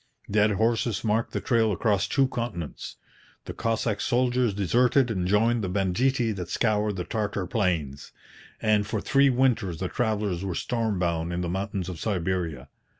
Dead 0.31 0.53
horses 0.53 1.03
marked 1.03 1.31
the 1.31 1.39
trail 1.39 1.71
across 1.71 2.07
two 2.07 2.27
continents. 2.27 2.95
The 3.45 3.53
Cossack 3.53 4.01
soldiers 4.01 4.51
deserted 4.51 5.11
and 5.11 5.27
joined 5.27 5.63
the 5.63 5.69
banditti 5.69 6.31
that 6.31 6.49
scoured 6.49 6.95
the 6.95 7.03
Tartar 7.03 7.45
plains; 7.45 8.11
and 8.59 8.87
for 8.87 8.99
three 8.99 9.29
winters 9.29 9.77
the 9.77 9.89
travellers 9.89 10.43
were 10.43 10.55
storm 10.55 10.97
bound 10.97 11.31
in 11.31 11.41
the 11.41 11.49
mountains 11.49 11.87
of 11.87 11.99
Siberia. 11.99 12.67